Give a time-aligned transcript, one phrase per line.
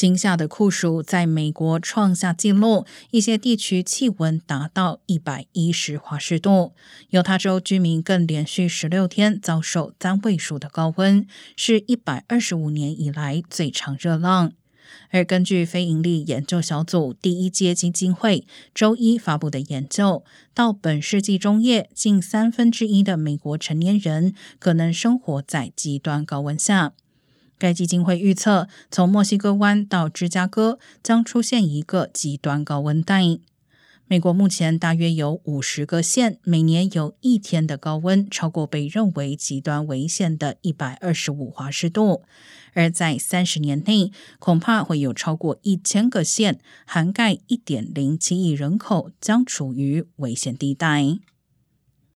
[0.00, 6.72] 今夏的酷暑在美国创下纪录，一些地区气温达到一百一十华氏度。
[7.10, 14.52] 犹他州居民更连续十六天遭受单位数的高温，是一百二十五年以来最长热浪。
[15.10, 20.24] 而根据非营利研究小组第一届基金会周一发布的研究，
[20.54, 26.94] 到本世纪中叶，近三分之一的美国成年人可能生活在极端高温下。
[27.60, 33.22] 该基金会预测，从墨西哥湾到芝加哥将出现一个极端高温带。
[34.06, 42.22] 美国目前大约有五十个县，每年有一天的高温超过被认为极端危险的一百二十五华氏度，
[42.72, 51.18] 而在三十年内，恐怕会有超过一千个县，涵盖一点零七亿人口，将处于危险地带。